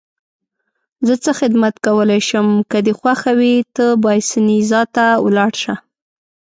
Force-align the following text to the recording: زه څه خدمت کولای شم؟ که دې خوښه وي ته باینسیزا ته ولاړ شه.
زه 1.07 1.13
څه 1.23 1.31
خدمت 1.39 1.75
کولای 1.85 2.21
شم؟ 2.29 2.47
که 2.71 2.77
دې 2.85 2.93
خوښه 2.99 3.31
وي 3.39 3.55
ته 3.75 3.85
باینسیزا 4.03 4.81
ته 4.95 5.05
ولاړ 5.25 5.51
شه. 5.61 5.75